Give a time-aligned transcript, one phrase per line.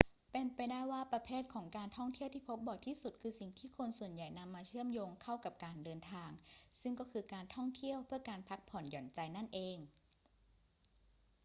[0.31, 6.29] เป็นไปได้ว่าประเภทของการท่องเที่ยวที่พบบ่อยที่สุดคือสิ่งที่คนส่วนใหญ่นำมาเชื่อมโยงเข้ากับการเดินทาง
[6.81, 9.77] ซึ่งก็คือการท่องเที่ยวเพื่อการพักผ่อนหย่อนใจนั่นเอง